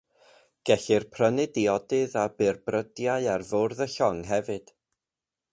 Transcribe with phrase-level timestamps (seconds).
[0.69, 4.77] Gellir prynu diodydd a byrbrydau ar fwrdd y llong hefyd.